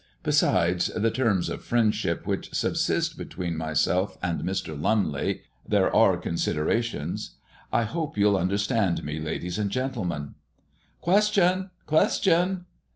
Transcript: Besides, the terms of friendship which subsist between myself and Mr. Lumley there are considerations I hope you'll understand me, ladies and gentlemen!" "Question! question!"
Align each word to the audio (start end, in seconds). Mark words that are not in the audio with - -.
Besides, 0.23 0.87
the 0.95 1.11
terms 1.11 1.47
of 1.47 1.63
friendship 1.63 2.25
which 2.25 2.55
subsist 2.55 3.19
between 3.19 3.55
myself 3.55 4.17
and 4.23 4.41
Mr. 4.41 4.73
Lumley 4.75 5.43
there 5.63 5.95
are 5.95 6.17
considerations 6.17 7.35
I 7.71 7.83
hope 7.83 8.17
you'll 8.17 8.35
understand 8.35 9.03
me, 9.03 9.19
ladies 9.19 9.59
and 9.59 9.69
gentlemen!" 9.69 10.33
"Question! 11.01 11.69
question!" 11.85 12.65